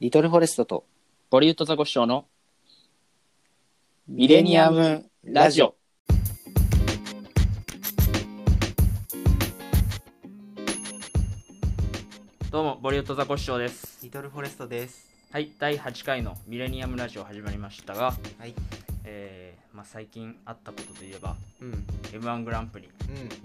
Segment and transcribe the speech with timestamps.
[0.00, 0.84] リトルフォレストと
[1.28, 2.24] ボリュッドザコシショウの
[4.06, 5.74] ミレニアムラジオ。
[12.48, 15.10] どうもボリュッドザコシショウですリトルフォレストです。
[15.32, 18.54] はい第8回のミレニアムラジオ始まりましたが、はい。
[19.02, 21.72] えーまあ、最近あったことといえばうん。
[21.72, 21.84] うん。
[22.12, 22.88] m 1グランプリ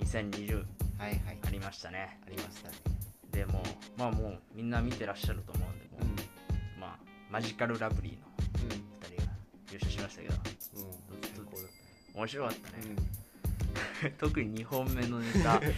[0.04, 0.58] 2020
[1.00, 1.20] はいはい。
[1.48, 2.76] ありましたねありましたね。
[3.32, 3.64] でも
[3.98, 6.33] うまあもうみんな見てらっしゃると思うんでもう、
[7.34, 8.20] マジカルラブリーの
[8.66, 8.70] うん。
[8.70, 8.76] 2
[9.18, 9.32] 人が
[9.72, 10.44] 優勝しましたけどもう
[11.24, 11.66] 最高だっ
[12.14, 12.84] 面白かったたね
[14.04, 15.70] ね。、 特に2本目のネタ うんい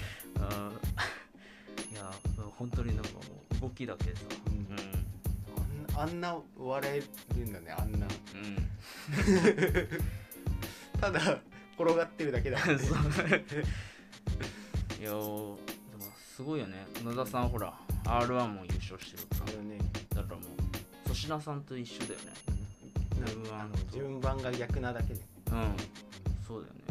[1.96, 2.12] や
[2.58, 3.22] 本当になんかも
[3.58, 4.78] う動きだけでさうんうんうん。
[5.98, 7.02] あんな笑え
[7.40, 8.00] るんだね、あんな。
[8.06, 8.70] うん
[11.00, 11.40] ただ
[11.80, 12.74] 転がってるだけだね。
[15.00, 15.58] いやーでも
[16.36, 19.54] すごいよね野田さんほら R1 も優勝してるから。
[20.22, 20.65] だからもう
[21.16, 22.34] 粗品さんと一緒だよね。
[23.20, 23.46] なん。
[23.50, 25.22] かあの順番が逆なだけで。
[25.52, 25.76] うん。
[26.46, 26.82] そうだよね。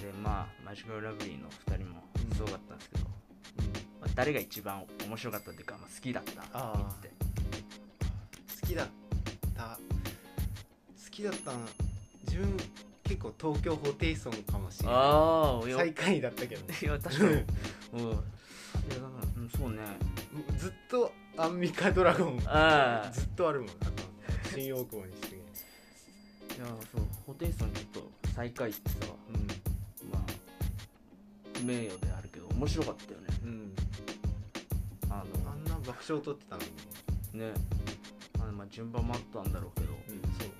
[0.00, 2.02] でまあマジカルラブリーの2人も
[2.34, 3.04] すごかったんですけど、
[4.00, 6.34] まあ、誰が一番面白かったっていうか、まあ、好きだったっ
[7.02, 7.08] て。
[8.62, 8.86] 好きだっ
[9.56, 9.62] た。
[9.64, 11.58] 好きだったな
[12.26, 12.56] 自分
[13.02, 16.64] 結構東京ホテイソンかもしれなああいやい最下位だったけど。
[16.66, 17.30] ね いや確かに。
[18.04, 18.24] うん
[19.54, 19.82] うんそうね。
[20.58, 22.40] ずっとアンミカドラゴン。
[22.46, 23.68] ああずっとあるもん
[24.54, 25.38] 新大久保にしてい
[26.58, 27.02] やそう。
[27.26, 28.96] ホテイソンちょっと最下位ってさ。
[30.10, 30.22] まあ
[31.64, 33.26] 名誉であるけど面白かったよね。
[33.42, 33.74] うん、うん、
[35.10, 37.46] ああんな爆笑取ってたのにね。
[37.46, 37.54] のね。
[38.40, 39.92] あのまあ順番もあったんだろうけど。
[39.92, 40.48] うんそう。
[40.48, 40.54] じ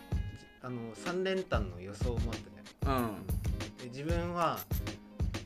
[0.62, 2.96] あの3連単の予想もあったじゃん。
[2.96, 3.26] うん。
[3.78, 4.58] で自分は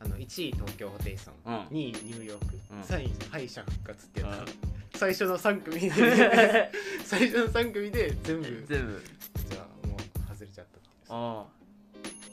[0.04, 1.54] あの1位東京ホテイソン、うん。
[1.54, 2.80] 2位ニューヨーク、うん。
[2.80, 4.46] 3位敗者復活ってやうん。
[4.92, 5.90] つ、最初の3組で
[7.04, 9.02] 最初の3組で全部全部。
[9.48, 9.98] じゃあもう
[10.34, 11.46] 外れちゃったっていうああ。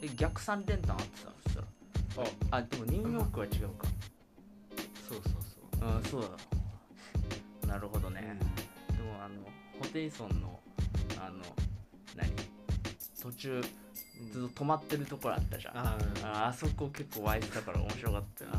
[0.02, 1.34] え逆三連単あってたの？
[1.44, 2.28] そしたら。
[2.50, 2.56] あ。
[2.56, 3.86] あでもニューヨークは違うか。
[5.08, 5.32] そうそう
[5.80, 5.88] そう。
[5.88, 7.68] うんそうだ。
[7.68, 8.36] なるほどね、
[8.88, 9.44] でもあの
[9.78, 10.58] ホテイソンの
[11.20, 11.44] あの
[12.16, 12.28] 何？
[13.22, 13.64] 途中うん
[14.32, 15.76] ずっと止まってるところあったじゃん。
[15.76, 18.56] あああそこ結構湧いてたから面白かったよね、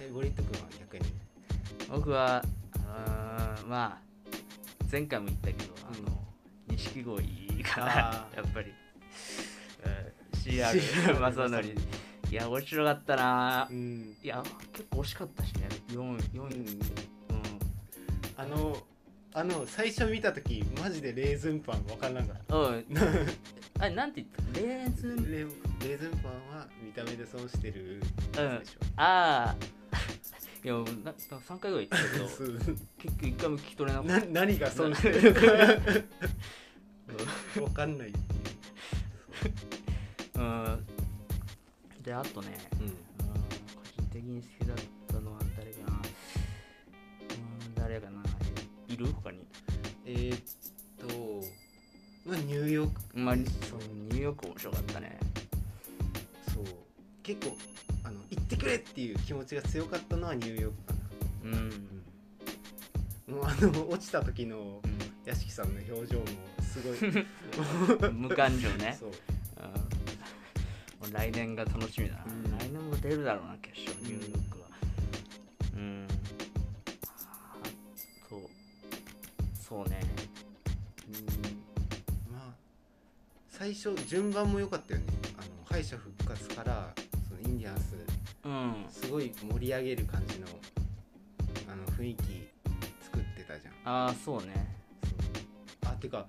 [0.00, 1.06] ーえゴリット君は逆に？
[1.08, 2.42] うん、僕は
[2.74, 4.12] うーんまあ
[4.90, 6.18] 前回も言ったけどあの
[6.68, 7.86] 錦鯉かな。
[8.36, 8.72] やっぱり、
[9.84, 11.62] うん、CR 正則。
[12.30, 13.68] いや面白かったな。
[13.70, 14.42] うん、いや
[14.72, 15.68] 結構惜しかったしね。
[15.88, 16.80] 4位4位うん、うん。
[18.36, 18.76] あの
[19.34, 22.84] あの最初見た時マジでレーズンパン分からなかっうん。
[22.94, 23.02] た
[23.84, 24.60] あれなんて言った？
[24.60, 25.30] レーズン？
[25.30, 28.00] レレーズンパンは見た目で損してる。
[28.38, 28.44] うん。
[28.44, 29.56] やつでしょ、ああ
[30.64, 32.58] いやな3回ぐらい言ったけどそう。
[32.98, 35.32] 結局1回も聞き取れなかっな何が損してる？
[35.34, 35.40] か
[37.54, 38.08] 分かんない。
[38.10, 39.52] っていう
[40.34, 40.86] たうん。
[42.02, 42.86] であとねうん。
[42.86, 42.90] うん。
[42.92, 44.76] 個人的に好きだっ
[48.92, 49.06] いる？
[49.06, 49.46] 他に。
[50.04, 50.40] えー、っ
[50.98, 51.46] と
[52.24, 53.18] まあニューヨーク。
[53.18, 53.44] まあそう
[54.10, 55.18] ニューヨーク面白かったね。
[56.52, 56.64] そう。
[57.22, 57.56] 結構
[58.04, 60.94] あの行ってくれっていう気持ちが強かったのはニューヨークか
[61.44, 61.70] うん、
[63.28, 64.80] なもうあの落ちた時の
[65.24, 66.26] 屋敷さんの表情も
[66.62, 68.08] すごい。
[68.10, 68.96] うん、無感情ね。
[68.98, 69.10] そう。
[71.04, 71.12] うん。
[71.12, 72.58] 来年が楽しみだな、うん。
[72.58, 74.61] 来年も出るだろうな決勝ニューヨーク
[79.72, 80.00] そうね。
[81.08, 82.34] うん。
[82.34, 82.54] まあ
[83.48, 85.06] 最初順番も良かったよね。
[85.38, 86.92] あの敗者復活から
[87.26, 87.94] そのインディアンス
[88.44, 88.84] うん。
[88.90, 90.46] すごい盛り上げる感じの
[91.72, 92.50] あの雰囲気
[93.02, 93.72] 作ってたじゃん。
[93.90, 94.76] ああそうね。
[95.82, 95.92] そう。
[95.92, 96.26] あてか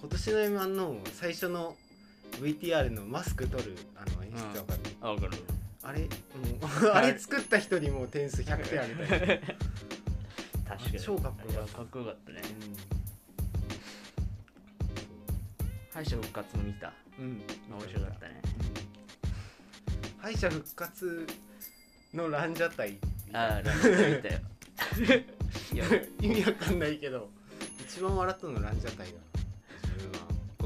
[0.00, 1.76] 今年の m 1の最初の
[2.40, 5.42] VTR のマスク取るあの演出わかる、あ分かる。
[5.84, 6.00] あれ？
[6.00, 9.40] もう あれ作った人にもう点数100点あげたい、
[10.70, 11.00] 確かに。
[11.00, 11.76] 超かっこよかった。
[11.76, 12.40] かっこよかったね
[15.90, 16.88] う敗者復活も見た。
[16.88, 18.40] ん、うん、面白かったね。
[20.18, 21.26] 敗者復活
[22.14, 22.98] のランジャタイ。
[23.32, 24.40] ああランジャタイ見たよ。
[25.74, 25.84] いや。
[26.20, 27.28] 意味わかんないけど。
[27.80, 29.14] 一番笑ったのランジャタイだ。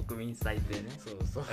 [0.02, 0.90] 国民最低ね。
[0.98, 1.44] そうそう、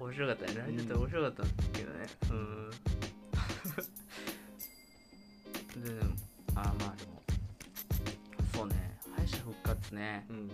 [0.00, 0.54] 面白かったね。
[0.58, 2.06] ランジャタイ面白かったんだけどね。
[2.30, 2.70] うん
[5.82, 6.14] ででも
[6.54, 7.22] あーまあでも
[8.54, 10.26] そうね敗者復活ね。
[10.28, 10.50] うん。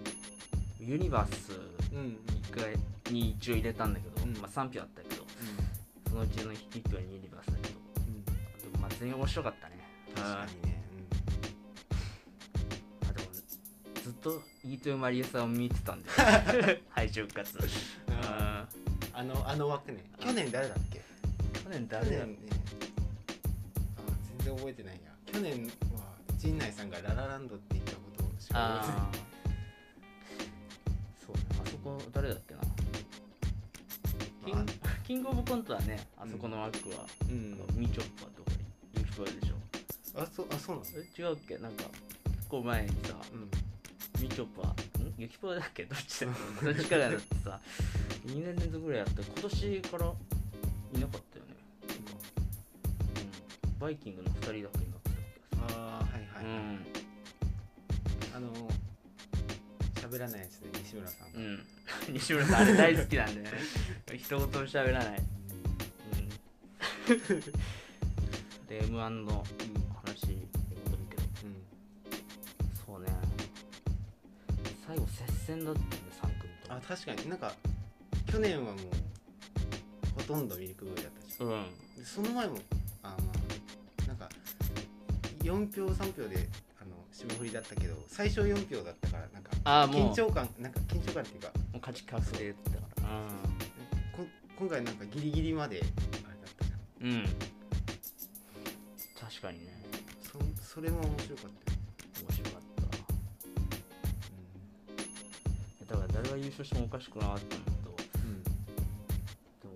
[0.79, 1.53] ユニバース
[1.93, 2.19] うん。
[2.51, 2.77] 1回
[3.13, 4.33] に一応入れたんだけど、うん。
[4.39, 5.25] まあ3票あったけど
[6.09, 7.81] そのうちの1票にユニバースだけど。
[7.99, 8.25] うん。
[8.25, 8.31] で
[8.75, 9.77] もまあ全員面白かったね。
[10.15, 10.83] 確かにね、
[14.03, 16.09] ずっと飯豊まりえさんを見てたんで
[16.91, 17.59] 敗者復活。
[18.23, 18.67] あ
[19.13, 20.05] あのあの枠ね。
[20.21, 21.03] 去年誰だっけ？
[21.63, 22.39] 去年去誰だ年ね。
[23.99, 24.03] あ
[24.39, 25.06] 全然覚えてないや
[25.37, 29.11] 去年は陣内さんがララランドって言ったことしか覚えてない
[31.27, 31.37] そう。
[31.37, 32.61] ねあそこ誰だっけな？
[34.47, 34.65] キンあ
[35.07, 37.59] キングオブコントはねあそこの枠は、うん。
[37.69, 38.53] あのミチョッパーとか
[38.97, 39.57] ユキプロでしょ。
[40.23, 40.89] あそうあそうなの？
[40.97, 41.59] え違うっけ？
[41.59, 41.85] なんか
[42.37, 43.51] 結構前にさうん。
[44.23, 45.15] ミチョッパーん？
[45.19, 45.85] ユキプロだっけ？
[45.87, 46.33] どっちだ
[46.65, 47.61] どっちかがだってさ
[48.25, 51.55] 2年連続ぐらいやって今年からいなかったよね、
[53.67, 54.86] うん、バイキングの2人だけ？
[55.71, 56.87] ああはいはい、うん。
[58.35, 58.53] あの
[59.95, 61.67] 喋らないやつで西村さんが、うん、
[62.15, 63.61] 西村さんあれ大好きなんだよね。
[64.17, 65.23] 一言も喋らない、う
[66.23, 66.29] ん、
[68.69, 69.45] で m 1の
[70.05, 70.49] 話に
[70.85, 71.23] 戻るけど。
[72.87, 73.09] そうね。
[74.87, 77.29] 最後接戦だったよね3組とあ確かに。
[77.29, 77.53] なんか
[78.31, 78.85] 去年はもう
[80.15, 81.41] ほとんどミルクボーイだったし。
[81.41, 81.65] うん。
[81.97, 82.59] でその前も
[85.47, 86.49] 4票3票で
[86.81, 90.13] あの霜降りだったけど最初4票だったからなんかああもう。
[90.13, 93.21] 緊張感なんか緊張感っていうかもう勝ち確定だったから
[94.17, 94.27] こ
[94.59, 95.93] 今回なんかギリギリまであれだっ
[96.59, 97.09] たじゃん。
[97.09, 97.25] うん、うん、
[99.21, 99.73] 確かにね。
[100.23, 100.39] そ
[100.75, 101.79] それも面白かったよ、
[102.29, 102.61] 面白かっ
[105.87, 105.95] た。
[105.95, 108.43] だから誰が優勝してもおかしくなかったんだけどうん。
[108.43, 109.75] でも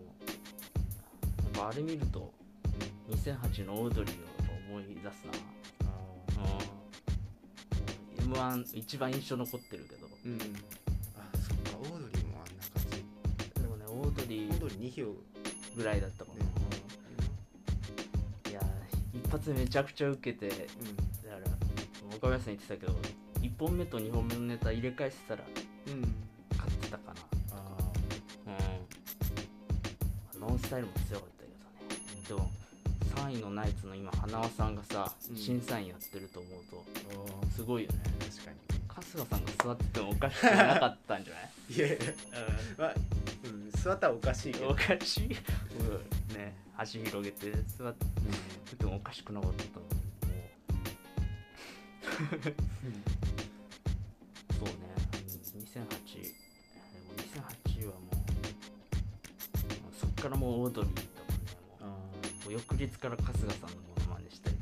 [1.44, 2.32] やっぱあれ見ると
[3.10, 5.32] 2008のオードリーを思い出すな。
[5.32, 5.59] うん
[8.30, 10.08] m 1一番印象残ってるけど。
[10.24, 10.38] うん、うん、
[11.16, 13.04] あそっかオードリーもあんな感じ。
[13.60, 14.50] でもねオードリー。
[14.50, 15.12] オードリー2票
[15.76, 16.50] ぐらいだったかな、ね。
[18.50, 21.40] いやー一発めちゃくちゃ受けてだかう
[22.10, 22.92] ら岡林さん言ってたけど
[23.40, 25.46] 1本目と2本目のネタ入れ替えてたらん
[25.88, 26.14] うん。
[26.56, 27.20] 勝ってたかな。
[27.52, 27.62] あ
[30.34, 30.40] うん。
[30.40, 32.22] ノンスタイルも強かったけどね。
[32.28, 32.50] でも
[33.16, 35.36] 3位のナイツの今花輪さんがさ、うん。
[35.36, 36.84] 審査員やってると思うと
[37.42, 37.98] あすごいよね
[38.30, 38.52] 確か
[38.88, 41.50] 春日さんが座っててもおかしくなかったんじゃない？
[41.70, 41.96] にいやいや。
[42.78, 42.94] まあ、
[43.44, 44.68] うん、座ったらおかしいけど。
[44.68, 45.24] おかしい。
[45.24, 46.36] うん。
[46.36, 49.80] ね足広げて座っててもおかしくなかった。
[49.80, 49.88] もう
[54.54, 54.72] そうね。
[55.56, 55.86] 2008で
[57.06, 57.98] も2008はも
[59.90, 61.06] うそっからもうオードリーだもんね
[61.66, 64.56] もうあもう翌日から春日さんのモノマネしたり。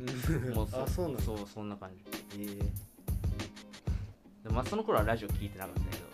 [0.00, 2.42] ーもうあそうなそうそんな感じ。
[2.42, 2.93] ええ
[4.44, 6.04] でまあその頃はラジオ聞いてなかったけど、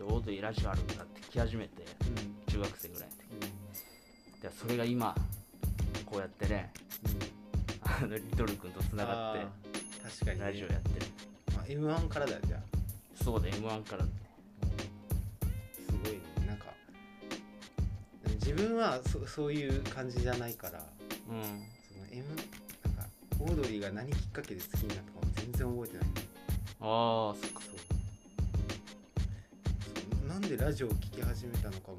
[0.00, 2.52] うん、でオードリーラジオあるんだって聞き始めてうん。
[2.52, 4.42] 中学生ぐらいの時。
[4.42, 5.14] でそれが今
[6.06, 6.72] こうやってね
[7.82, 9.46] あのリトル君とつながって
[10.02, 11.06] 確かに、ね、ラジオやってる。
[11.54, 12.60] まあ、M1 からだじゃあ。
[13.22, 14.04] そうで m 1から。
[14.04, 14.10] ね
[15.74, 16.20] すごいね。
[16.46, 16.66] なんか
[18.36, 20.78] 自分はそそういう感じじゃないから。
[21.28, 21.42] うん。
[21.86, 22.24] その M
[22.84, 23.06] なんか
[23.40, 26.27] オードリーが何きっかけで好きになったかも全然覚えてない
[26.80, 27.74] ああそっかそう
[30.20, 31.96] そうなんでラジオを聴き始めたのかも。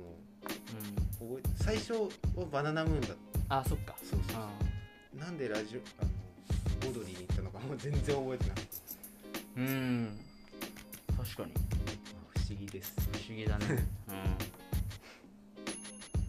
[1.21, 1.37] うん。
[1.37, 2.07] 覚え最初は
[2.51, 3.09] バナナムーンだ
[3.49, 3.95] あそっか。
[4.01, 4.49] そうそうあ
[5.19, 6.11] なんでラジオあの
[6.89, 7.75] オードリーに行ったのかも。
[7.77, 10.17] 全然覚えてないーうん。
[11.17, 11.51] 確かに。
[11.53, 11.57] 不
[12.53, 12.95] 思議です。
[13.11, 13.65] 不思議だね。
[14.07, 14.37] うん。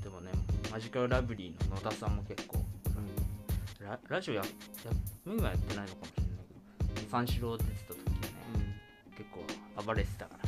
[0.03, 0.31] でもね
[0.73, 2.65] マジカルラブリーの野田さんも結構
[3.81, 4.47] ララジオやや
[5.25, 6.31] もう今やってないのかもしれない
[6.95, 7.95] けど三四郎出てた
[9.21, 9.31] 結
[9.77, 10.39] 構暴れてたか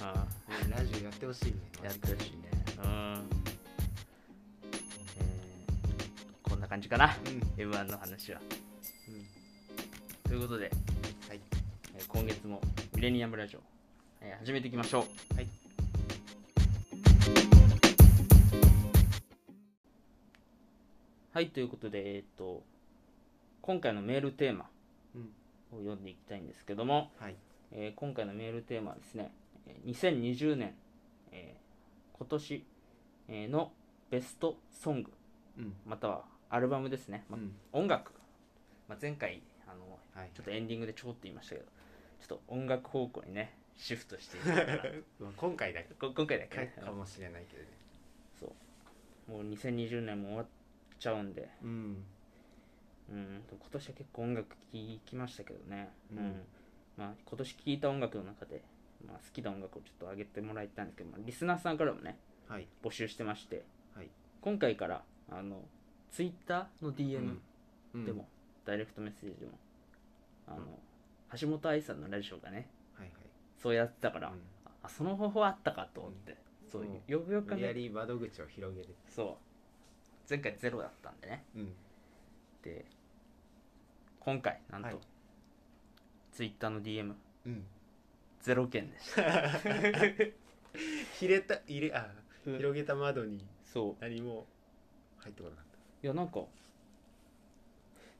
[0.00, 0.04] ら。
[0.10, 0.26] あ
[0.64, 1.52] うんラジオやってほしいね。
[1.82, 2.38] あやってるしね。
[2.82, 3.28] うん。
[5.16, 7.16] えーこんな感じかな。
[7.24, 7.40] うん。
[7.56, 8.40] m 1の話は。
[9.08, 10.28] うん。
[10.28, 10.72] ということで、
[11.28, 11.40] はい。
[11.94, 12.60] えー今月も
[12.96, 13.60] ミレニアムラジオ、
[14.20, 15.34] えー始めていきましょう。
[15.36, 15.48] はい。
[21.32, 22.64] はいということでえっ、と
[23.62, 24.68] 今回のメールテーマ
[25.14, 25.32] うん。
[25.72, 27.36] を読んでいきたいんですけども、はい
[27.72, 29.32] えー今回のメールテーマはですね
[29.66, 30.74] えー2020年、
[31.32, 32.64] えー今年
[33.28, 33.72] えーの
[34.10, 35.12] ベストソング
[35.58, 35.74] うん。
[35.86, 37.52] またはアルバムですね、まあうん。
[37.72, 38.12] 音楽、
[38.88, 41.66] まあ、前回あのはいちょっとエンディングでちょこっと言いましたけど
[42.20, 44.36] ちょっと音楽方向にねシフトして
[45.36, 45.94] 今回だけ。
[45.94, 46.58] こ今回だけ。
[46.58, 47.68] ねかもしれないけどね。
[48.38, 48.52] そ
[49.28, 49.30] う。
[49.30, 50.46] もう2020年も終わっ
[50.98, 51.48] ちゃうんで。
[51.62, 52.04] うん。
[53.10, 53.42] うん。
[53.48, 54.56] 今年は結構音楽聴
[55.06, 55.88] きましたけどね。
[56.12, 56.42] うん
[57.00, 58.62] まあ今年聴いた音楽の中で、
[59.06, 62.66] まあ、好きな音楽をちょっと上げてもらいたいんですけど、まあ、リスナーさんからもねはい。
[62.84, 63.64] 募集してまして
[63.96, 64.08] はい。
[64.42, 65.62] 今回からあの
[66.12, 67.38] ツイッターの DM
[67.94, 68.04] うん。
[68.04, 68.28] でも、
[68.66, 69.52] ダイレクトメッセージでも
[70.46, 70.58] あの
[71.40, 73.12] 橋本愛さんのラジオがねはいはい。
[73.62, 74.34] そうやってたから、うん。
[74.82, 76.36] あその方法あったかと思って、
[76.70, 79.36] そううんよくよく考無理やり窓口を広げるそう。
[80.28, 81.44] 前回ゼロだったんでね。
[81.56, 81.72] うん。
[82.62, 82.84] で
[84.18, 84.96] 今回なんと、はい
[86.32, 87.14] ツイッターの DM
[87.46, 87.64] うん。
[88.40, 89.22] ゼロ件でした。
[91.20, 92.10] 入れた入れあ
[92.46, 92.56] うん。
[92.56, 93.96] 広げた窓にそう。
[94.00, 94.46] 何も
[95.18, 95.64] 入ってこなかっ
[96.02, 96.40] いやなんか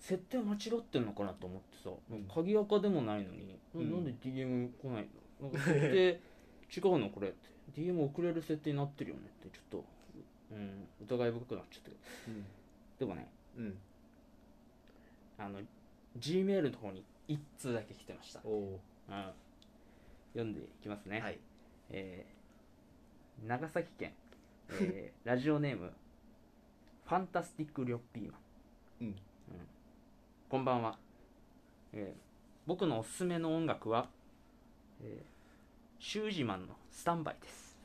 [0.01, 2.25] 設定間違ってんのかなと思ってさ、うん。
[2.25, 3.91] 鍵垢でもないのに、なうん。
[3.93, 5.09] なんで DM 来ない
[5.41, 5.49] の？
[5.49, 6.21] なんか 設定
[6.89, 7.49] 違うのこれって。
[7.81, 9.85] DM 送れる設定になってるよねってちょっと、
[10.51, 11.97] うん、疑い深くなっちゃったけど。
[12.27, 12.45] たうん。
[12.99, 13.79] でもねうん。
[15.39, 15.61] あの
[16.17, 19.33] G メールの方に1通だけ来てました、おおうん、
[20.33, 21.39] 読んでいきますね、はい。
[21.91, 22.41] えー
[23.47, 24.13] 長崎県、
[24.69, 25.93] えー ラジオネーム
[27.07, 28.39] ファンタスティックリョッピーマ
[29.01, 29.05] ン。
[29.07, 29.17] うん。
[30.49, 30.99] こんばんは、
[31.93, 32.21] えー
[32.67, 34.11] 僕のおすすめの音楽は、
[35.01, 35.31] えー
[36.03, 37.79] シュージマンのスタンバイです、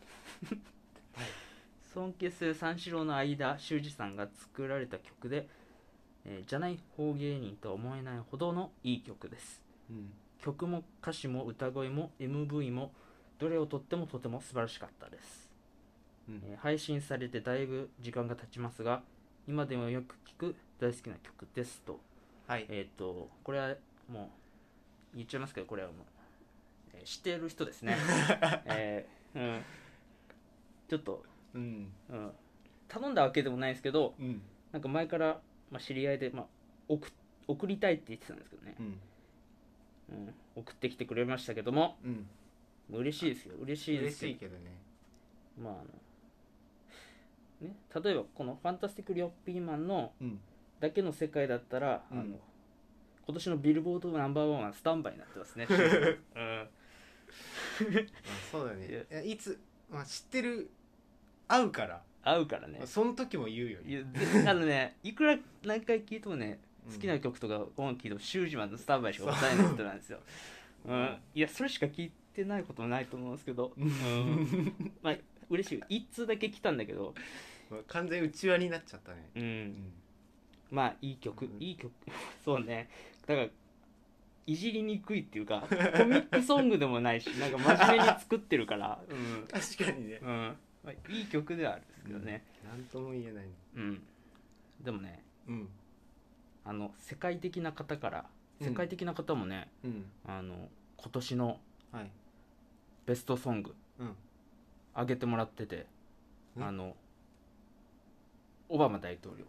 [1.94, 5.48] 尊敬する三四郎の間修二さんが作られた曲で、
[6.26, 9.62] えーじゃない方芸人とは思えないほどのいい曲です。
[9.90, 10.12] うん。
[10.44, 12.92] 曲も歌詞も歌声も MV も
[13.40, 15.50] どれをとってもとても素晴らしかったです、
[16.30, 16.42] うん。
[16.46, 19.02] えー配信されてだいぶ時間が経ちますが
[19.48, 22.00] 今でもよく聴く大好きな曲ですと。
[22.48, 22.66] はい。
[22.70, 23.76] えっ、とこれは
[24.12, 24.30] も
[25.14, 25.98] う言っちゃいますけどこれはもう、
[26.96, 27.96] えー知っている人ですね。
[28.66, 29.62] えーうん。
[30.88, 31.92] ちょっと、うん。
[32.10, 32.32] うん、
[32.88, 34.42] 頼んだわけでもないですけどうん。
[34.72, 35.40] なんか前から、
[35.76, 36.46] まあ、知り合いで、まあ、
[36.88, 37.06] 送
[37.48, 38.86] 送りたいって言ってたんですけどね、うん。
[40.10, 41.98] うん、送ってきてくれましたけども。
[42.06, 42.26] うん。
[42.98, 43.56] 嬉しいですよ。
[43.62, 44.72] 嬉しいで嬉すしいけどね。
[45.62, 45.84] まああの
[47.68, 50.40] ね、例えばこの「ファンタスティック・リョッピーマン」のうん。
[50.80, 52.20] だけの世界だったら、うん。
[52.20, 52.40] あの
[53.26, 55.78] 今年のビルボードナンバーワンはスタンバイになってますね、 うん、
[56.38, 56.68] あ
[58.50, 58.88] そうだね。
[58.88, 60.70] いやいつまあ知ってる
[61.48, 62.82] 会うから合うからね。
[62.86, 63.92] その時も言うよね。
[63.92, 64.02] いや
[64.44, 66.94] であのね いくら何回聞いてもねうん。
[66.94, 70.20] 好きな曲とか音楽聴いてもシュージマンのスタンバイしか歌えない人なんですよ、
[70.86, 70.94] う。
[70.94, 75.16] ん、いやそれしか聞いてないこともないと思うんですけど、 うん、まあ
[75.50, 75.84] 嬉しい。
[75.90, 77.14] 一通だけ来たんだけど、
[77.70, 79.30] まあ完全内輪になっちゃったね。
[79.36, 79.94] う、うんん。
[80.72, 81.62] まあいい曲、うん。
[81.62, 81.92] いい曲。
[82.44, 82.90] そうね。
[83.28, 83.48] だから
[84.48, 89.48] いじりにくいっていうかコミックソングでもないしなんか真面目に作ってるから、うん。
[89.48, 90.20] 確かにね。
[90.22, 93.46] うんまあ、いい曲ではあるんですけどね、なんとも言えない。
[93.76, 94.02] うん。
[94.84, 95.70] でもねうん。
[96.64, 98.26] あの世界的な方から
[98.60, 98.68] うん。
[98.68, 100.06] 世界的な方もね、うん。
[100.28, 101.60] あの今年の
[101.92, 102.12] はい。
[103.06, 104.16] ベストソングうん。
[104.96, 105.86] 上げてもらってて
[106.56, 106.64] うん。
[106.64, 106.96] あの
[108.70, 109.46] オバマ大統領。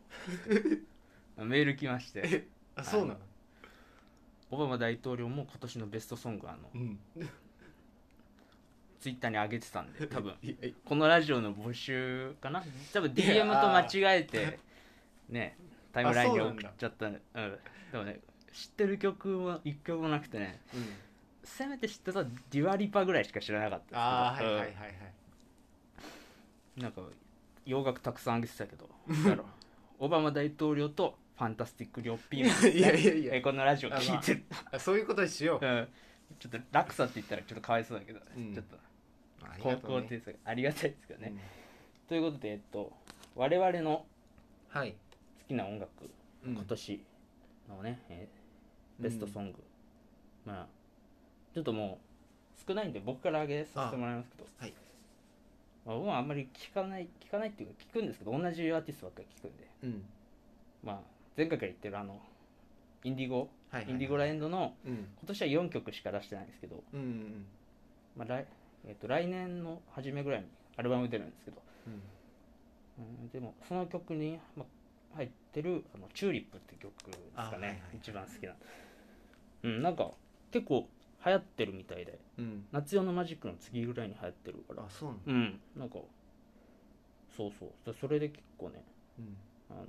[1.44, 2.46] メール来まして。
[2.74, 3.20] あそうなの？
[4.50, 6.98] オバマ大統領も今年のベストソングあのうん
[9.00, 10.34] ツイッターに上げてたんで 多分。
[10.84, 12.62] このラジオの募集かな？
[12.92, 13.80] 多分 DM と間
[14.14, 14.58] 違えて
[15.28, 15.56] ね
[15.92, 18.20] タイムラインに送っちゃったうんでもね
[18.52, 20.86] 知ってる曲は一曲もなくてねうん。
[21.44, 24.00] せめて知ってたデュアリパぐらいしか知らなかったですけど。
[24.00, 24.94] ああはいはいはいはい
[26.78, 26.82] うん。
[26.82, 27.02] なんか
[27.64, 28.88] 洋楽たくさん上げてたけど
[29.98, 33.34] オバマ大統領とファンタスティック・リョッピーマンねいやいやいや。
[33.36, 34.42] えこのラジオ聞いて
[34.78, 35.64] そういうことにしよう。
[35.66, 35.88] うん、
[36.38, 38.54] ちょっと落差って言ったらちょっとかわいそうだけど、うん。
[38.54, 38.76] ちょっと。
[39.60, 41.38] 高校定数ありがたいですけどね、うん。
[42.08, 42.92] ということで、えっと、
[43.34, 44.04] 我々の
[44.68, 44.92] はい。
[44.92, 44.96] 好
[45.48, 45.90] きな音楽、
[46.44, 46.52] うん。
[46.54, 47.04] 今年
[47.68, 48.46] のね、えー
[48.98, 49.58] ベストソング、
[50.46, 50.66] まあ
[51.54, 51.98] ちょっとも
[52.56, 54.48] う少ないんで僕から上げさせてもらいますけど。
[54.58, 54.72] はい。
[55.84, 60.02] まあ、僕はあんまり聞かない聞かないっていうか聞くんですけど同じアーティストばっかり聞くんで、うん。
[60.82, 61.00] まあ、
[61.36, 62.18] 前回から言ってるあの
[63.04, 63.92] インディゴ、はいはいはい。
[63.92, 64.92] インディゴラエンドのうん。
[64.92, 67.46] 今年は4曲しか出してないんですけど、うんうん
[68.16, 68.46] まあ来
[68.87, 70.46] えっと来年の初めぐらいに
[70.76, 73.04] アルバム出るんですけど、うん。
[73.04, 74.64] うん、でもその曲に、ま
[75.12, 78.54] あ、入ってるあの「チューリップ」って曲ですかね、あはいはい一番好きな。
[79.64, 80.11] うんなんか
[80.50, 80.88] 結構
[81.25, 82.18] 流行ってるみたいで。
[82.38, 82.66] うん。
[82.73, 84.85] 夏用のマジックの次ぐらいに流行ってるから。
[84.85, 85.99] あそうなのうんなんか
[87.37, 87.70] そうそう。
[87.85, 88.85] でそれで結構ね
[89.18, 89.37] うん。
[89.70, 89.87] あの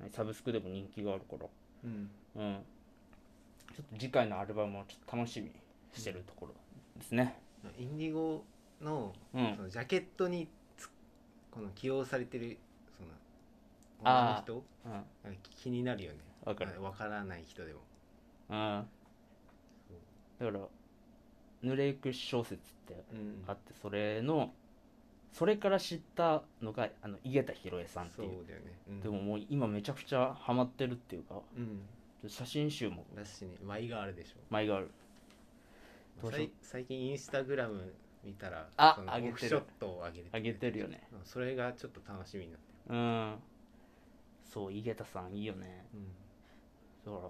[0.00, 1.46] 何サブスクでも人気があるから。
[1.84, 2.64] うんうん。
[3.74, 5.52] ちょっと次回のアルバムをちょっと楽しみに
[5.92, 6.54] してるところ
[6.96, 7.38] ですね。
[7.78, 8.44] インディゴ
[8.82, 9.56] のうん。
[9.56, 10.90] そのジャケットにつ
[11.50, 12.58] この起用されてる
[12.96, 13.10] その
[14.04, 14.64] あ女の人？
[14.86, 14.92] うん。
[14.92, 16.18] なんか気になるよね。
[16.44, 16.74] わかる。
[16.78, 17.80] あわからない人でも。
[18.50, 18.86] うん。
[20.40, 20.60] だから
[21.64, 24.52] 濡れゆく小説ってうんあってそれの
[25.32, 28.28] それから知ったのがあの井桁弘恵さんっていう。
[28.28, 28.66] そうだよね。
[28.88, 29.00] うん。
[29.00, 31.80] でももう今めちゃくちゃハマってるっていうかうん
[32.26, 33.04] 写真集も。
[33.14, 34.36] だしね舞があるでしょ。
[34.50, 34.90] 前がある。
[36.20, 36.46] どうしよう。
[36.46, 37.94] さい最近インスタグラム
[38.24, 39.32] 見たらあその上げてる。
[39.32, 41.08] オフショットを上げて上げてるよね。
[41.12, 42.66] うんそれがちょっと楽しみになって。
[42.88, 43.34] うん。
[44.44, 45.86] そう井桁さんいいよね。
[45.94, 47.28] る、だか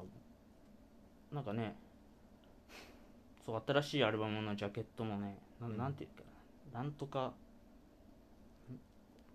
[1.33, 1.76] らなんかね
[3.45, 5.76] そう新しいアルバムのジャケットもねなうん。
[5.76, 6.25] なんていうか
[6.73, 6.80] な。
[6.83, 7.33] なんとか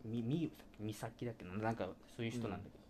[0.05, 2.83] みみみさきだっけななんかそういう人なんだけど、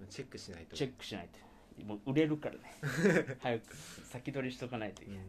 [0.00, 1.38] うんチェックしないとチェックしないと
[1.84, 3.36] もう売れるからね。
[3.40, 5.20] 早く先取りしとかないといけない、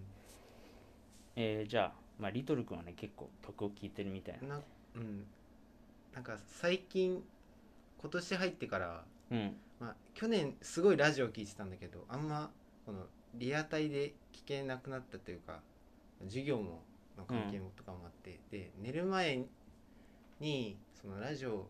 [1.36, 4.60] えーじゃあ、まあ、リトル君はね結構曲を聴いてるみたいな。
[4.96, 5.26] うん。
[6.14, 7.24] なうんか最近
[8.02, 9.56] 今年入ってから、うん。
[9.80, 12.52] まあ、去年すごいラジオ聞いてたんだけどあんま
[12.86, 15.60] このリアタイで聞けなくなったというか
[16.26, 16.84] 授業も
[17.18, 19.44] の関係もとかもあって、で寝る前
[20.40, 21.68] にそのラジオ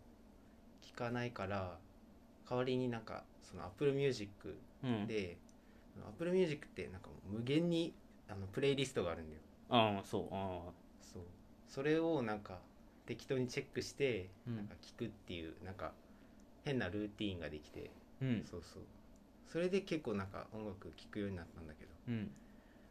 [0.84, 1.78] 聞かないから
[2.50, 5.08] 代わりになんかその Apple Music うん。
[5.08, 5.38] で、
[6.08, 7.94] Apple Music ってなんか無限に
[8.30, 9.42] あのプレイリストがあるんだよ。
[9.70, 10.72] ああそうあ
[11.02, 11.24] そう。
[11.68, 12.60] それをなんか
[13.06, 14.56] 適当にチェックしてうん。
[14.58, 15.92] なんか聞くっていうなんか
[16.66, 18.44] 変なルーティーンができて、あうん。
[18.50, 18.84] そうそう。
[19.52, 22.32] それで結構なんか音楽聴くようになったんだけど、うん。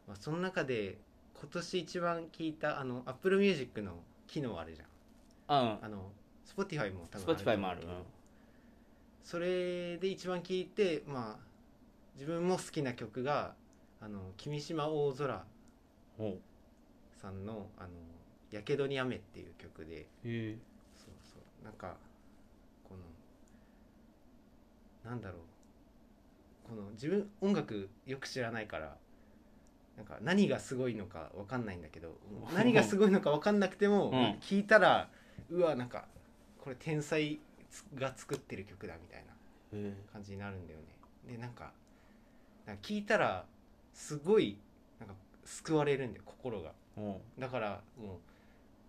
[0.07, 0.97] まあ、その中で
[1.39, 4.87] 今年一番聴いたあの Apple Music の機能あるじゃん。
[5.47, 5.89] ああ。
[5.89, 6.11] の
[6.45, 7.79] Spotify も多分 Spotify もある。
[7.79, 8.05] うけど
[9.23, 11.43] それで一番聴いてまあ
[12.15, 13.53] 自分も好きな曲が
[14.01, 15.43] あの君島大空
[17.21, 17.89] さんの「あの
[18.51, 20.01] やけどに雨」っていう曲で。
[20.01, 20.57] へえ。
[20.95, 21.65] そうそう。
[21.65, 21.95] なんか
[22.83, 23.01] この
[25.09, 25.39] なんだろう。
[26.69, 28.95] この自分音楽よく知らないから
[29.97, 32.17] なんか何がすごいのか分かんないんだけど
[32.55, 34.31] 何がすごいのか分かんなくても、うん。
[34.39, 35.09] 聞いたら
[35.49, 36.07] うわなんか
[36.61, 37.39] これ天才
[37.95, 40.85] が作ってる曲だみたいな感じになるんだよね。
[41.35, 41.71] でなんか
[42.65, 43.45] なんか聞いたら
[43.93, 44.57] すごい
[44.99, 45.15] なんか
[45.45, 46.71] 救われるんだよ心が。
[47.39, 48.19] だからも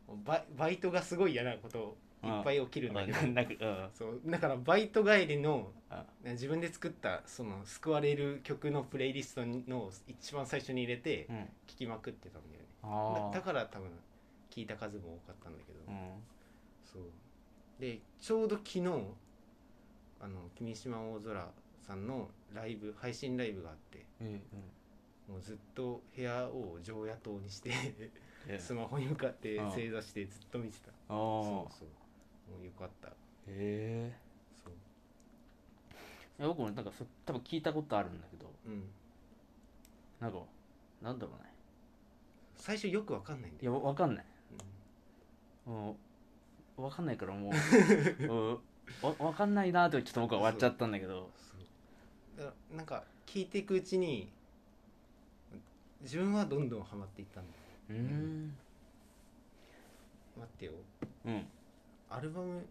[0.09, 0.13] う
[0.57, 3.91] バイトがすごい嫌なこといっぱい起きるんだけど。
[3.95, 4.21] そう。
[4.27, 11.37] だからバイト帰りのあ自分で作ったその救われる曲のプレイリストの一番最初に入れてうん。
[11.67, 12.69] 聴きまくってたんだよね。
[12.83, 13.89] あだだから多分
[14.51, 15.79] 聞いた数も多かったんだけど、
[16.85, 17.03] そう
[17.79, 18.81] でちょうど昨日
[20.21, 21.51] あの君島大空
[21.87, 24.41] さんのライブ配信ライブがあってえ
[25.29, 27.71] もうずっと部屋を常夜灯にして
[28.47, 30.91] えスマホに向かってうん正座してずっと見てた。
[30.91, 30.95] ああ。
[31.09, 31.89] そうそう
[32.53, 33.09] もうよかった。
[33.09, 33.13] へ
[33.49, 34.13] え。
[34.63, 36.49] そう。
[36.49, 38.51] 僕もなんかそ多分聞いたことあるんだけど。
[38.67, 38.85] うん。
[40.21, 40.39] なんか
[41.03, 41.51] なんだろうね。
[42.57, 44.25] 最初よくわかんないんだいやわかんない。
[45.67, 45.73] うん。
[45.75, 45.97] も
[46.77, 47.53] うわかんないからもう。
[48.25, 48.61] うん。
[49.03, 51.31] わわかんないなーってちょっと僕は終わっちゃったんだけど。
[52.37, 54.31] だからなんか聞いていくうちに
[56.01, 57.65] 自分はどんどんハマっていったんだよ。
[57.91, 58.57] うーん。
[60.37, 60.73] 待ってよ。
[61.25, 61.47] うん。
[62.11, 62.67] アルバム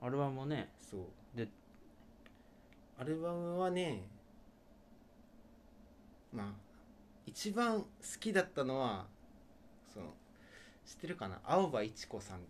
[0.00, 0.70] アルバムもね。
[0.80, 1.36] そう。
[1.36, 1.48] で
[2.98, 4.02] アルバムはね
[6.32, 6.46] まあ
[7.26, 7.86] 一番好
[8.20, 9.06] きだったのは
[9.92, 10.06] その
[10.86, 11.40] 知ってるかな？
[11.44, 12.40] 青葉一子さん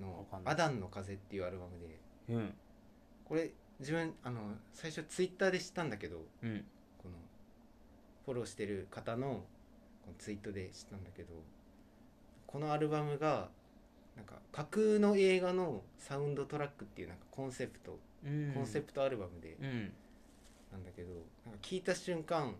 [0.00, 0.54] の「わかんない。
[0.54, 2.00] アダンの風」っていうアルバムで。
[2.34, 2.54] うん。
[3.24, 6.64] これ自分あの最初ツイッターで知ったんだけどうん。
[6.98, 7.14] この
[8.24, 9.44] フォローしてる方の
[10.02, 11.34] このツイートで知ったんだけど
[12.46, 13.48] このアルバムが
[14.16, 18.52] なんか架空の映画のサウンドトラックっていうなんかコンセプト、うん。
[18.54, 19.92] コンセプトアルバムでうん。
[20.72, 21.12] なんだけど
[21.46, 22.56] なんか聞いた瞬間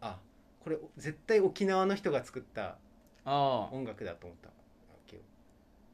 [0.00, 0.20] あ
[0.60, 2.78] これ絶対沖縄の人が作った
[3.24, 3.74] ああ。
[3.74, 4.54] 音楽だと思ったわ
[5.06, 5.22] けよ。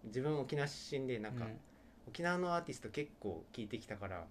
[0.05, 1.61] 自分沖縄出身でなんか、うん。
[2.09, 4.25] 沖縄のアーティスト結構聞いてきたから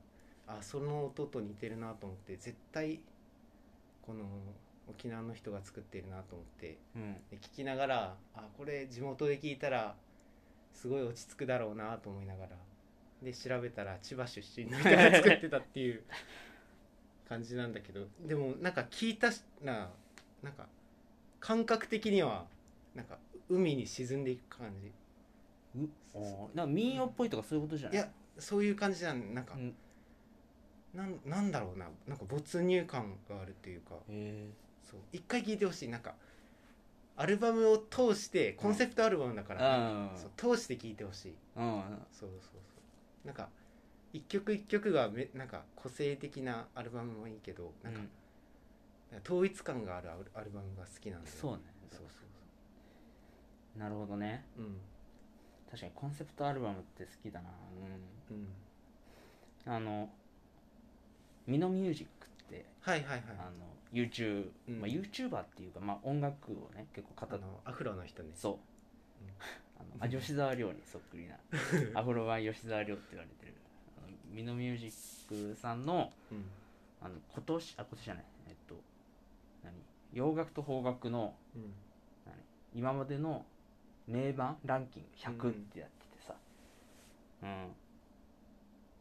[0.47, 2.99] あその音と似てるなと思って絶対
[4.01, 4.25] この
[4.89, 7.13] 沖縄の人が作ってるなと思ってうん。
[7.31, 9.95] で聞きながらあこれ地元で聞いたら
[10.73, 12.49] すごい落ち着くだろうなと思いながら
[13.21, 16.03] で調べたら千葉出身の人が作ってたっていう
[17.27, 19.91] 感じなんだけどでもなんか聞いたしな
[20.41, 20.67] なんか
[21.39, 22.47] 感覚的には
[22.99, 24.91] なんか海に沈んでいく感じ。
[25.79, 27.97] うあーなんか民謡っぽいとかそういうことじゃない？
[27.97, 29.33] いやそういう感じじゃん。
[29.33, 29.73] なんか、うん。
[30.93, 31.87] なんなんだろうな。
[32.07, 33.95] なんか没入感があるっていうか。
[34.09, 34.49] へ
[34.83, 34.99] そう。
[35.13, 35.89] 一回聴いてほしい。
[35.89, 36.15] なんか
[37.15, 40.09] アルバムを通してコンセプトアルバムだかえら、うん。
[40.17, 41.33] そう通して聴いてほしい。
[41.55, 41.83] うん。
[42.11, 42.57] そうそうそ
[43.23, 43.27] う。
[43.27, 43.49] なんか
[44.11, 47.99] 一曲一曲がめなんか個性的なアルバムもいいけどなんか、
[49.23, 51.59] 統一感があるアルアルバムが好きなんだよそうね。
[51.91, 52.28] そうそう
[53.79, 54.43] なるほどね。
[54.55, 54.77] そううん。
[55.69, 57.49] 確かにコンセプトアルバムって好きだな。
[58.29, 58.37] うん。
[58.37, 58.47] うん。
[59.73, 60.09] あの
[61.47, 63.21] ミノミュージックってはいはいはい。
[63.39, 64.79] あの YouTube、うん。
[64.81, 68.31] まあ、YouTuber っていうか、まあ、音楽をね結構語のアフロの人ね。
[68.35, 68.57] そう、
[69.79, 71.35] あのあ吉沢亮にそっくりな
[71.99, 73.53] アフロ版吉沢亮って言われてる
[73.97, 76.45] あのミノミュージックさんのうん。
[77.01, 78.25] あの今年あ今年じゃない。
[78.49, 78.75] えっと
[79.63, 79.73] 何？
[80.11, 81.73] 洋楽と邦楽のうん。
[82.25, 82.35] 何？
[82.73, 83.45] 今までの
[84.09, 86.35] 名盤ランキング100ってやっててさ。
[87.43, 87.67] うん、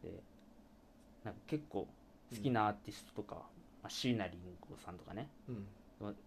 [0.03, 0.23] で
[1.23, 1.87] なんか結構
[2.31, 3.35] 好きなアーティストとか、
[3.81, 5.27] まあ、椎名林檎さんとかね。
[5.49, 5.65] うん。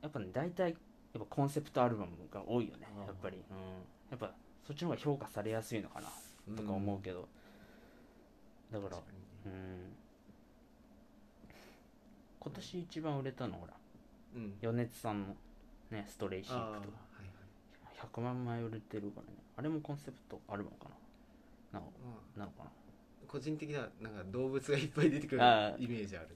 [0.03, 0.77] やっぱね大体や
[1.21, 3.57] っぱコンセプトアルバムが多いよねやっぱり、うん、
[4.11, 4.35] やっぱ
[4.67, 7.29] そっちの方が評価されやすいのかなとか思うけど、
[8.71, 9.03] だからね。
[9.47, 9.53] うん。
[12.41, 13.73] 今年一番売れたのほら
[14.35, 14.55] うん。
[14.61, 15.37] 米津さんの
[15.91, 16.99] ねストレイシークとか
[18.03, 19.39] 100万枚売れてるからね。
[19.57, 20.89] あれもコンセプトアルバムか
[21.73, 21.79] な？
[21.79, 22.71] なのまあなのかな？
[23.29, 25.85] 個人的にはなんか動物がいっぱい出てくるあー。
[25.85, 26.29] イメージある。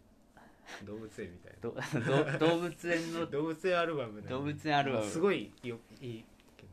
[0.84, 1.70] 動物園みたいど
[2.38, 4.28] ど動物園のな 動物園アルバムだよね。
[4.30, 5.06] 動物園アルバム。
[5.06, 6.24] すごいよいい
[6.56, 6.68] けど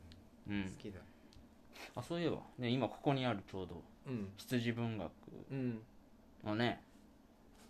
[0.48, 0.64] うん。
[0.64, 1.00] 好きだ。
[1.96, 3.82] あそういえば、ね、今ここにあるちょうど。
[4.06, 4.32] うん。
[4.36, 5.12] 羊文学。
[5.50, 5.82] うん。
[6.44, 6.82] のね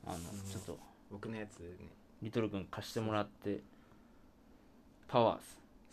[0.05, 0.79] あののちょっと。
[1.11, 1.89] 僕のやつね。
[2.23, 3.63] リトル君貸してもらって。
[5.07, 5.41] パワー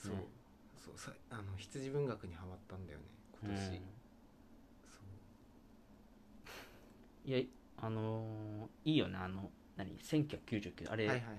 [0.01, 0.15] ズそう。
[0.15, 0.40] ね
[0.83, 3.05] そうさあの羊文学にハマったんだよね
[3.43, 3.65] 今年、うん。
[3.67, 3.71] そ
[7.25, 7.29] う。
[7.29, 7.39] いや
[7.77, 11.35] あのーいいよねあの何1999あれ、はいはいはい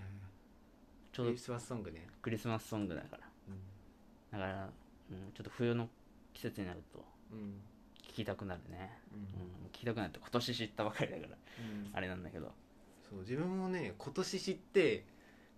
[1.12, 3.28] ちょうどクリスマスソングね、クリスマスソングだから。
[3.46, 4.40] うん。
[4.40, 4.70] だから、
[5.11, 5.87] うん、ちょっと冬の
[6.33, 7.61] 季節になるとうん。
[8.09, 9.22] 聴きたくなるね、ううん
[9.66, 11.28] ん、聴きたくなるって今年知ったばかりだから。
[11.28, 11.90] うん。
[11.92, 12.50] あれなんだけど。
[13.11, 15.05] そう自分もね今年知って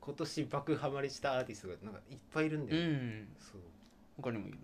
[0.00, 3.28] 今年爆ハマりしたアーティストがなんかいっぱいいるんだうよね、ん。
[3.38, 3.60] そう
[4.16, 4.58] 他にもいる？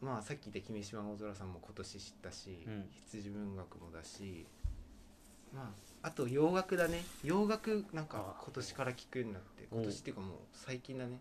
[0.00, 2.84] まあさっき言った君島大空さんも今年知ったし、うん。
[3.06, 4.46] 羊文学もだし
[5.54, 5.72] ま
[6.02, 7.04] ああと洋楽だね。
[7.22, 11.20] 洋楽なんかあ今年から聞くようになって今年っていうかもう最近だね。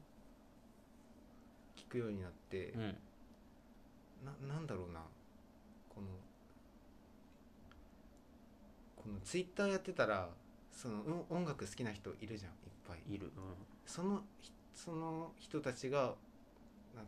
[1.78, 2.98] 聞くようになって、うん。
[4.48, 5.02] ななんだろうな。
[5.94, 6.08] この
[8.96, 10.30] このツイッターやってたら
[10.72, 12.56] そのうん音楽好きな人いるじゃんいっ
[12.88, 13.14] ぱい。
[13.14, 13.32] いる、
[13.86, 16.14] そのひその人たちがな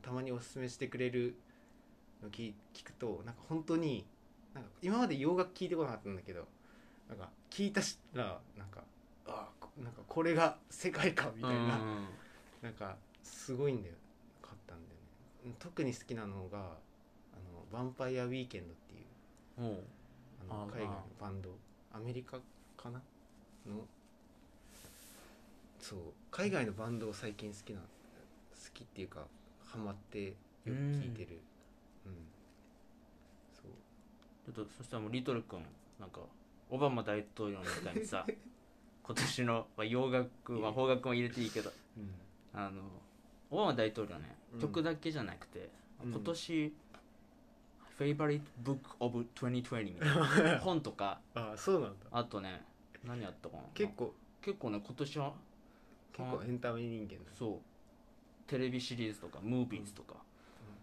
[0.02, 1.36] たまにおすすめしてくれる
[2.22, 4.06] の聞聞くとなんか本当に
[4.54, 6.48] なんか今まで洋楽聞いてこなかったんだけど
[7.10, 7.82] なんか聞いた
[8.14, 8.82] らなんか
[9.28, 12.08] あこなんかこれが世界かみうんたいな、うん。
[12.62, 13.96] なんかすごいんだよ。
[14.42, 15.56] 買ったんだよね。
[15.60, 16.62] 特に好きなのがあ
[17.76, 18.98] のヴァンパイアウィーケンドってい
[19.78, 19.84] う
[20.50, 21.50] あの海外のバンド。
[21.94, 22.38] アメリカ
[22.76, 23.02] かな？
[23.68, 23.86] の
[25.80, 26.00] そう
[26.32, 27.86] 海外のバンドを最近好きな好
[28.74, 29.26] きっていうか
[29.74, 30.34] ハマってよ
[30.66, 31.42] く聴いてる。
[32.06, 32.14] うん、
[33.52, 34.54] そう。
[34.54, 35.66] ちょっとそしたらもうリトル君
[36.00, 36.20] なんか
[36.70, 38.24] オバマ大統領みたいにさ
[39.04, 42.14] 今年の、まあ、洋楽、まあ、邦楽も入れていいけどうん。
[42.54, 42.84] あの
[43.50, 44.60] オバマ大統領ね、うん。
[44.62, 45.72] 曲だけじゃなくて、
[46.04, 46.12] うん。
[46.12, 46.74] 今年
[47.98, 52.06] 「Favorite Book of 2020」みたいな 本とかあそうなんだ。
[52.12, 52.64] あとね
[53.04, 53.64] 何あったかな。
[53.74, 54.14] 結構。
[54.40, 55.34] 結構ね今年は
[56.12, 57.73] 結構エンタメ人間だそう
[58.48, 60.16] テレビシリーズとかムービーズとか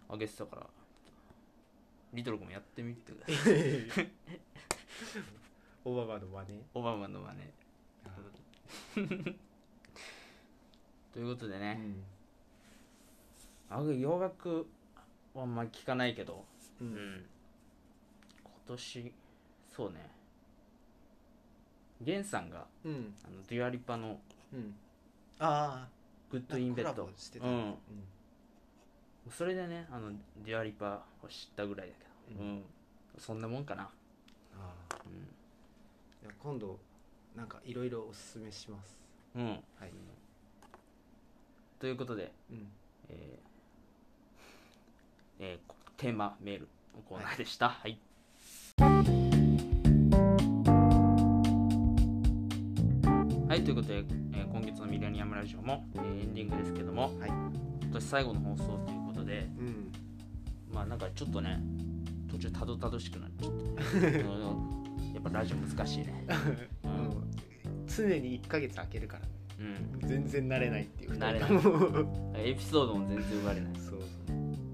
[0.09, 0.67] 上げてたから
[2.13, 4.11] リトル君もやってみてください。
[5.85, 6.63] オバマの真似？
[6.73, 7.51] オバマのはね
[11.13, 11.79] ということでね、
[13.69, 13.89] うん。
[13.91, 14.67] あ洋楽
[15.33, 16.45] はあんまり聞かないけど、
[16.79, 16.91] ううん。
[16.93, 17.25] ん、
[18.43, 19.13] 今年
[19.69, 20.09] そうね。
[22.01, 23.13] ゲンさんがうん。
[23.25, 24.19] あの Dua Lipa の
[24.53, 24.75] うん。
[25.39, 25.89] ああ
[26.31, 26.93] 「Good in Bed。
[26.93, 27.57] コラボして」たううん。
[27.69, 27.77] ん、
[29.29, 30.11] それでねあの
[30.45, 31.93] Dua Lipa を知ったぐらいだ
[32.29, 32.63] けど、ううん。
[33.17, 33.89] そんなもんかな、あ
[34.89, 34.95] あ。
[34.95, 36.79] ういや今度
[37.35, 38.97] なんかいろいろおすすめします。
[39.37, 39.59] んうん、はい。
[41.79, 42.71] ということで、うん。
[43.09, 43.51] えー
[45.43, 47.69] えーこテーマメールのコーナーでした。
[47.69, 47.99] はい。
[53.47, 54.03] はい、ということで、
[55.41, 57.29] ラジオも、えーエンディングですけども、はい。
[57.29, 59.91] 今年最後の放送ということで、うん。
[60.71, 61.59] まあなんかちょっとね、
[62.29, 66.27] 途中たどたどしくなっちゃって、 やっぱラジオ難しいね。
[66.83, 67.23] も う
[67.87, 69.27] 常に1ヶ月空けるから
[70.01, 70.07] うん。
[70.07, 71.59] 全然慣れないっていう慣れない。
[71.59, 73.73] そ うエピソードも全然生まれない。
[73.77, 73.99] そう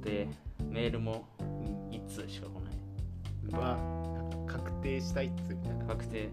[0.04, 0.28] で、
[0.70, 1.46] メールもうん
[1.92, 3.54] 1通しか来ない。
[3.54, 5.86] まあなんか確定したいっつみたいな。
[5.86, 6.28] 確定。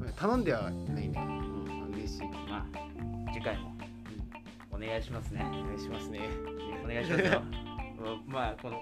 [0.00, 1.64] まあ頼んではないんだけどうん。
[1.68, 2.22] まあ嬉しい。
[2.50, 3.67] まあ、次回も
[4.78, 5.44] お願いしますね。
[5.44, 6.20] お願いしますね。
[6.84, 7.42] お願いしますよ。
[8.28, 8.80] まあ、この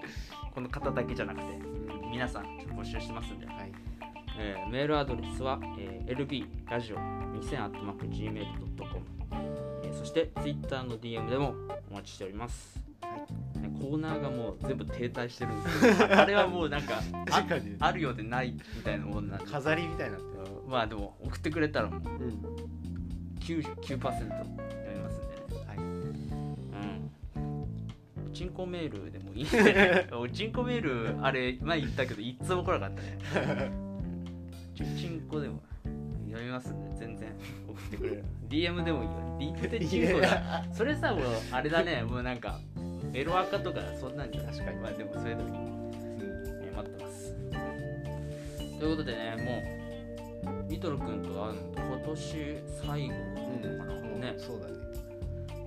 [0.53, 2.11] この方だけじゃなくて、うん。
[2.11, 3.71] 皆さんちょっと募集してますんで、はい。
[4.39, 9.01] えーメールアドレスは、えー、lbradio2000-gmail.com、
[9.83, 11.55] えーそしてツイッターの DM でも
[11.89, 12.83] お待ちしております、ね
[13.81, 17.01] コーナーがもう全部停滞してるんですけど あれはもうなんか
[17.79, 19.45] あるようでないみたいなもんなんで。
[19.45, 20.43] 飾りみたいになってる。
[20.67, 22.39] まあでも送ってくれたらもううん。
[23.39, 24.86] 99%
[28.37, 30.07] ちんこメールでもいいね。
[30.13, 33.71] おちんこメール、あれ、前言ったけど、いつも来なかったね。
[34.75, 35.59] ちちんこでも
[36.27, 37.29] 読みますんで、全然
[37.67, 38.23] 送ってくれる。
[38.47, 39.03] DM でも
[39.39, 39.55] いいよ。
[39.59, 40.63] リってちんこだ。
[40.71, 42.59] それさ、もう、あれだね、もうなんか、
[43.11, 45.55] エロアカとか、そんなんじゃ確かにまあでも、それでもいい。
[46.61, 47.35] えー待ってます。
[48.79, 49.35] ということでね、
[50.43, 54.35] もう、ミトル君と会うの今年最後なのかな、うんね。
[54.37, 54.73] そうだね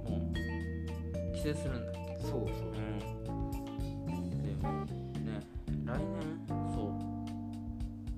[0.08, 1.89] もう帰省するんだ
[2.20, 2.98] そうそううん。
[4.42, 4.84] でも
[5.24, 5.40] ね
[5.84, 6.10] 来年
[6.72, 6.90] そう。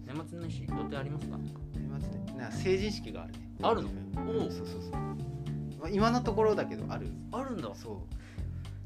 [0.06, 1.38] 年末年始予定ありますか？
[1.74, 3.38] 年末ねな成人式があるね。
[3.62, 3.88] あるの？
[3.88, 4.50] うんおう。
[4.50, 7.08] そうそうそう、まあ、今のところだけどある。
[7.30, 7.74] あるんだ。
[7.74, 8.06] そ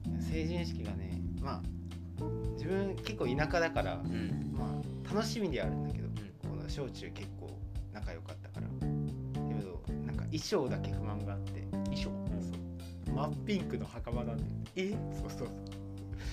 [0.09, 0.23] う。
[0.23, 1.63] 成人式がねまあ
[2.55, 4.53] 自分結構田舎だからうん。
[4.57, 6.09] まあ楽しみではあるんだけど、
[6.49, 7.59] この小中結構
[7.93, 8.67] 仲良かったから。
[8.69, 11.67] けどなんか衣装だけ不満があって。
[11.87, 12.05] 衣装？
[12.05, 12.13] そ
[13.13, 13.15] う。
[13.15, 15.49] 真っピンクの袴なんだよえそうそう。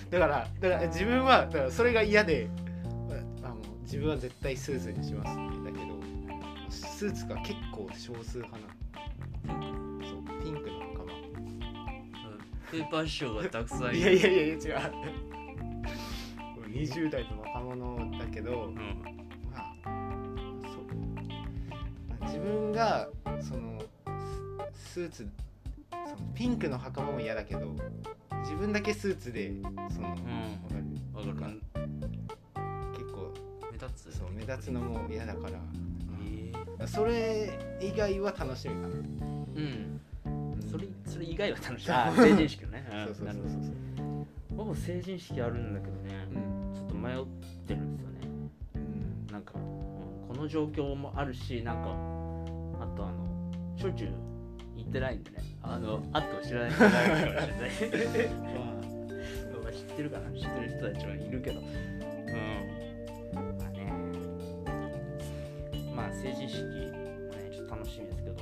[0.09, 2.49] だからだから自分はだからそれが嫌で
[3.43, 5.93] あもう自分は絶対スーツにしますってだけど
[6.69, 8.59] スーツが結構少数派
[9.47, 9.63] なの。
[10.03, 11.11] そうピンクの袴
[12.71, 12.83] ペー。
[12.83, 14.61] パー衣装がたくさんいやいやいやいや違う。
[16.73, 18.75] 20代の若者だけど、うん。
[19.51, 19.75] まあ
[20.63, 20.83] そう。
[22.09, 23.09] まあ自分が
[23.41, 23.79] その
[24.73, 25.27] ススーツ
[25.91, 27.75] そのピンクの袴も嫌だけど
[28.43, 29.51] 自分だけスーツで
[29.89, 30.21] その、わか
[30.75, 31.27] る。
[31.29, 31.61] わかる。
[32.93, 33.33] 結構
[33.71, 34.17] 目立つ。
[34.17, 35.59] そう目立つのも嫌だから。
[36.79, 36.87] え。
[36.87, 40.01] それ以外は楽しみかな、うん。
[40.69, 42.85] それそれ以外は楽しい あ成人式のね。
[42.89, 44.27] そうそうそうそうなるほど。
[44.55, 46.27] 僕も成人式あるんだけどね。
[46.35, 46.73] うん。
[46.75, 47.25] ちょっと迷っ
[47.65, 48.27] てるんですよね。
[48.75, 49.27] うん。
[49.31, 49.83] なんか、うん
[50.33, 51.91] この状況もあるしなんか
[52.83, 54.15] あとあのしょっちゅう行
[54.93, 55.37] ってないんでね。
[55.63, 58.29] あのあっても知らない人がいるかもしれない
[59.63, 61.65] まあ知ってるかな知ってる人たちはいるけどうん
[63.33, 63.91] まあね
[65.95, 66.91] まあ成人式ね
[67.51, 68.35] ちょっと楽しみですけど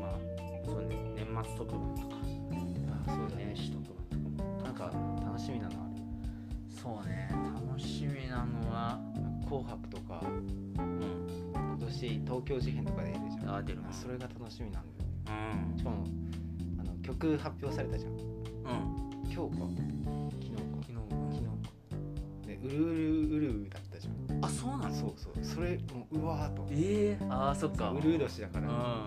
[0.00, 0.18] まあ
[0.64, 2.16] そうね年末特番とか
[3.06, 3.96] あそうだね年始特番
[4.36, 4.90] とかもなんか
[5.26, 6.02] 楽しみなのある
[6.70, 7.28] そうね
[7.68, 8.98] 楽しみなのは
[9.46, 10.26] 紅白とかう
[10.80, 13.10] ん今年東京事変とかで
[13.46, 15.04] あ出るそれが楽しみなんだ。
[15.04, 15.78] ようん。
[15.78, 16.04] しかも
[16.78, 18.12] あの曲発表されたじゃん。
[18.12, 18.20] うん。
[19.24, 19.40] 今日か？
[19.40, 19.56] 昨日か。
[20.30, 21.70] 昨日昨日か。
[22.46, 23.00] でうるうる
[23.36, 24.44] うるだったじゃん。
[24.44, 24.94] あそうなの？
[24.94, 25.32] そうそう。
[25.42, 26.66] それもううわーっと。
[26.70, 27.90] ええああそっか。
[27.90, 28.68] うるう年だから。
[28.68, 28.74] うん。
[28.74, 29.06] あ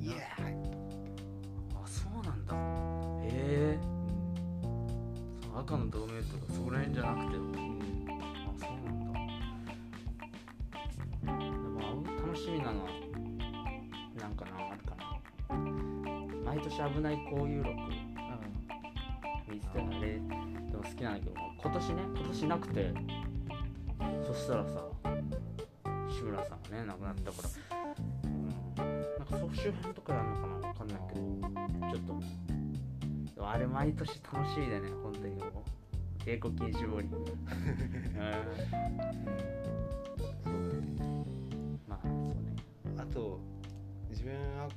[0.00, 0.50] イエー。
[0.52, 0.54] イ
[1.86, 2.54] そうなんだ。
[3.24, 3.78] へえ
[5.42, 7.38] そう赤の同盟とかそこら辺じゃなくて。
[7.38, 9.18] もあそうなんだ。
[11.24, 11.82] でもあ
[12.26, 12.88] 楽しみなのは
[16.48, 17.76] 毎年危ない交友録。
[19.50, 20.00] 見てたあれ。
[20.00, 22.94] でも好きなんだけど今年ね今年なくて。
[24.26, 24.88] そしたらさ
[26.08, 27.48] 志村さんがね亡くなったから、
[28.24, 28.48] うん、
[29.18, 30.68] なんか総集編とかやるのかな？
[30.68, 31.20] わかんないけど。
[31.92, 32.14] ちょっと。
[33.34, 35.50] でもあれ毎年楽しみでね本当にもう。
[36.26, 37.44] 英国禁止ボーリング、うん、そうだ
[40.44, 40.56] ね。
[41.86, 42.56] まあそうね。
[42.98, 43.40] あと
[44.10, 44.68] 自分は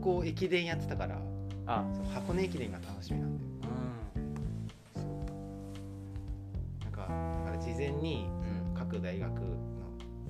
[0.00, 1.18] 高校駅伝やってたから
[1.66, 1.84] あ。
[1.94, 3.50] そう箱根駅伝が楽しみなんだよ。
[6.80, 7.06] うなんかだ
[7.50, 8.74] から事前にうん。
[8.74, 9.40] 各大学の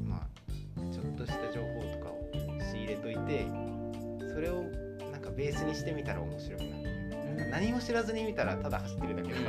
[0.05, 0.27] まあ
[0.93, 2.19] ちょっとした情報とかを
[2.73, 3.47] 仕入れといて
[4.35, 4.65] それを
[5.13, 7.47] なんかベースにしてみたら面白くなる。
[7.47, 7.51] ん。
[7.51, 9.45] 何も知らずに見たらただ走ってるだけだか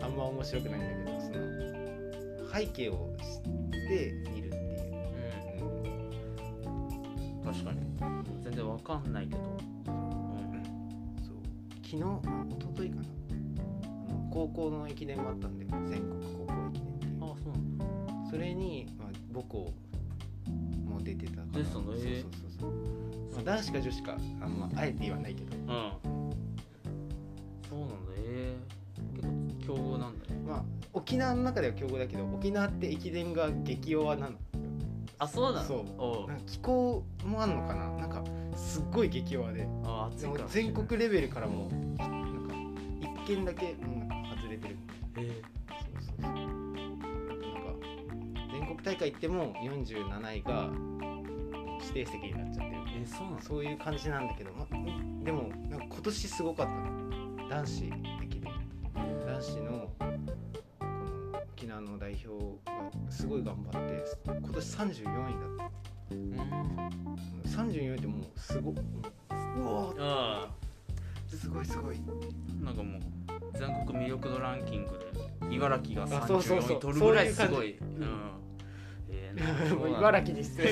[0.00, 1.40] らあんま面白くないんだけどその
[2.52, 4.92] 背景を知って見るっていう、
[6.64, 6.74] うん
[7.38, 7.52] うん。
[7.52, 7.80] 確かに
[8.80, 10.62] かんないけど、うん、
[11.22, 11.36] そう。
[11.82, 13.02] 昨日あ一昨日かな。
[14.08, 17.16] あの高校の駅伝もあったんで全国高校駅伝っていう。
[17.20, 17.36] あそう
[18.30, 19.72] それに、まあ、母校
[20.88, 21.64] も出てたから。
[21.64, 21.94] そうそうそう
[22.60, 22.70] そう、
[23.34, 25.56] まあ、男子か女子かあんまあえて言わないけど。
[25.56, 25.92] うん。
[27.68, 27.94] そうなんだ。
[28.16, 28.58] ええ
[29.16, 30.40] 結構強豪なんだね。
[30.46, 34.36] まあ沖縄の中では強豪だけど沖縄って駅伝が激弱なの。
[35.18, 35.66] あそうなの？
[35.66, 35.84] そう。
[35.98, 36.28] おう。
[36.28, 37.90] なんか気候もあんのかな？
[37.90, 38.24] なんか
[38.60, 39.66] すっごい激弱で。
[39.84, 40.48] あ暑でもいから。
[40.50, 41.68] 全国レベルからも
[41.98, 42.54] なんか
[43.00, 44.76] 一軒だけもうなんか外れてる
[45.16, 46.32] えそうそうそう。
[48.60, 50.70] なんか大会行っても47位が
[51.80, 52.80] 指定席になっちゃってる。
[53.02, 54.66] えそうなんそういう感じなんだけど、ま、
[55.24, 57.00] でもなんか今年すごかったの。
[57.48, 57.84] 男子
[58.22, 58.52] 駅伝
[59.26, 65.06] 男子のこの沖縄の代表がすごい頑張って今年34位
[65.58, 70.48] だった34位ってもうすごうわあ
[71.28, 71.96] すごいすごい。
[72.62, 73.00] あなんかもう
[73.56, 74.98] 全国魅力度ランキング
[75.48, 76.76] で茨城があそうそうそう。
[76.76, 77.78] 34位取るぐらいすごい。
[79.98, 80.66] 茨城に失礼。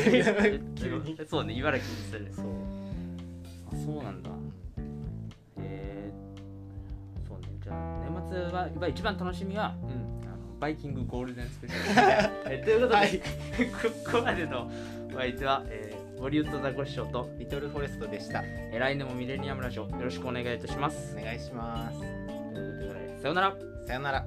[1.27, 2.33] そうね茨城に失礼。
[2.33, 2.44] そう。
[3.72, 4.31] あそうなんだ。
[5.59, 7.48] えー、そうね。
[7.62, 9.90] じゃあ年末は一番楽しみはうん。
[10.27, 12.35] あのバイキングゴールデンスペシャル。
[12.53, 13.20] えということで、はい
[14.05, 14.70] ここまでの
[15.18, 18.44] お相手は、えー、ボリウッドザコシショウと、リトルフォレストでした。
[18.44, 21.16] えー来年もミレニアムラジオよろしくお願いいたします。
[21.18, 21.98] お願いします。
[21.98, 23.57] ということでさようなら。
[23.85, 24.24] さよなら